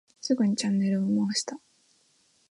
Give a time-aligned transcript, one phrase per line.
[0.19, 1.59] すぐにチャンネルを回した。